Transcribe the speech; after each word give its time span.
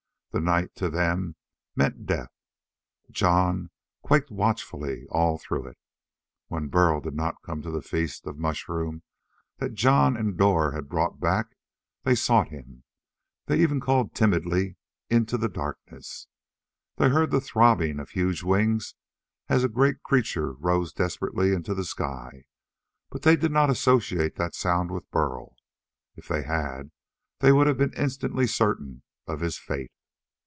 The 0.33 0.39
night, 0.39 0.73
to 0.75 0.89
them, 0.89 1.35
meant 1.75 2.05
death. 2.05 2.31
Jon 3.09 3.69
quaked 4.01 4.31
watchfully 4.31 5.05
all 5.09 5.37
through 5.37 5.67
it. 5.67 5.77
When 6.47 6.69
Burl 6.69 7.01
did 7.01 7.15
not 7.15 7.41
come 7.43 7.61
to 7.63 7.69
the 7.69 7.81
feast 7.81 8.25
of 8.25 8.37
mushroom 8.37 9.03
that 9.57 9.73
Jon 9.73 10.15
and 10.15 10.37
Dor 10.37 10.71
had 10.71 10.87
brought 10.87 11.19
back, 11.19 11.57
they 12.03 12.15
sought 12.15 12.47
him. 12.47 12.85
They 13.47 13.59
even 13.59 13.81
called 13.81 14.15
timidly 14.15 14.77
into 15.09 15.37
the 15.37 15.49
darkness. 15.49 16.27
They 16.95 17.09
heard 17.09 17.31
the 17.31 17.41
throbbing 17.41 17.99
of 17.99 18.11
huge 18.11 18.41
wings 18.41 18.95
as 19.49 19.65
a 19.65 19.67
great 19.67 20.01
creature 20.01 20.53
rose 20.53 20.93
desperately 20.93 21.51
into 21.51 21.73
the 21.73 21.83
sky, 21.83 22.45
but 23.09 23.23
they 23.23 23.35
did 23.35 23.51
not 23.51 23.69
associate 23.69 24.37
that 24.37 24.55
sound 24.55 24.91
with 24.91 25.11
Burl. 25.11 25.57
If 26.15 26.29
they 26.29 26.43
had, 26.43 26.91
they 27.39 27.51
would 27.51 27.67
have 27.67 27.77
been 27.77 27.93
instantly 27.97 28.47
certain 28.47 29.03
of 29.27 29.41
his 29.41 29.57
fate. 29.57 29.91